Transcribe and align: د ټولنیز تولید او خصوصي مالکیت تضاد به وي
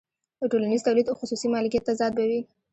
د 0.39 0.41
ټولنیز 0.51 0.81
تولید 0.87 1.05
او 1.09 1.15
خصوصي 1.19 1.47
مالکیت 1.53 1.83
تضاد 1.89 2.11
به 2.17 2.23
وي 2.29 2.41